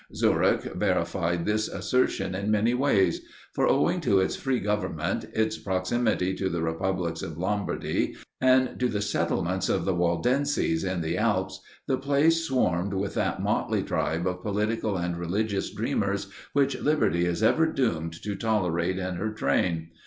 Zurich 0.15 0.63
verified 0.63 1.45
this 1.45 1.67
assertion 1.67 2.33
in 2.33 2.49
many 2.49 2.73
ways; 2.73 3.21
for, 3.53 3.67
owing 3.67 4.01
to 4.01 4.19
its 4.19 4.35
free 4.35 4.59
government, 4.59 5.25
its 5.31 5.59
proximity 5.59 6.33
to 6.37 6.49
the 6.49 6.63
republics 6.63 7.21
of 7.21 7.37
Lombardy, 7.37 8.15
and 8.41 8.79
to 8.79 8.87
the 8.89 8.99
settlements 8.99 9.69
of 9.69 9.85
the 9.85 9.93
Waldenses 9.93 10.83
in 10.83 11.01
the 11.01 11.19
Alps, 11.19 11.61
the 11.85 11.99
place 11.99 12.45
swarmed 12.45 12.95
with 12.95 13.13
that 13.13 13.43
motley 13.43 13.83
tribe 13.83 14.25
of 14.25 14.41
political 14.41 14.97
and 14.97 15.17
religious 15.17 15.69
dreamers 15.69 16.31
which 16.53 16.81
Liberty 16.81 17.27
is 17.27 17.43
ever 17.43 17.67
doomed 17.67 18.13
to 18.23 18.33
tolerate 18.35 18.97
in 18.97 19.17
her 19.17 19.29
train. 19.29 19.89